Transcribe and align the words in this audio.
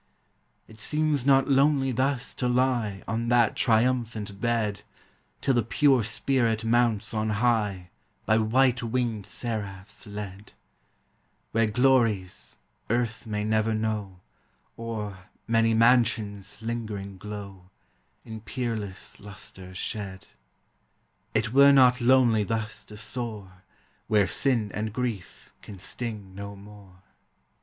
It 0.67 0.79
seems 0.79 1.27
not 1.27 1.47
lonely 1.47 1.91
thus 1.91 2.33
to 2.33 2.47
lie 2.47 3.03
On 3.07 3.27
that 3.29 3.55
triumphant 3.55 4.41
bed, 4.41 4.81
Till 5.41 5.53
the 5.53 5.61
pure 5.61 6.01
spirit 6.01 6.65
mounts 6.65 7.13
on 7.13 7.29
high 7.29 7.91
By 8.25 8.39
white 8.39 8.81
winged 8.81 9.27
seraphs 9.27 10.07
led: 10.07 10.53
Where 11.51 11.67
glories, 11.67 12.57
earth 12.89 13.27
may 13.27 13.43
never 13.43 13.75
know, 13.75 14.21
O'er 14.75 15.29
"many 15.47 15.75
mansions" 15.75 16.59
lingering 16.63 17.19
glow, 17.19 17.69
In 18.25 18.41
peerless 18.41 19.19
lustre 19.19 19.75
shed. 19.75 20.25
It 21.35 21.53
were 21.53 21.71
not 21.71 22.01
lonely 22.01 22.43
thus 22.43 22.83
to 22.85 22.97
soar 22.97 23.61
Where 24.07 24.25
sin 24.25 24.71
and 24.73 24.93
grief 24.93 25.53
can 25.61 25.77
sting 25.77 26.33
no 26.33 26.55
more. 26.55 27.03